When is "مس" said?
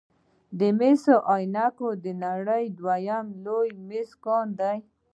0.77-1.03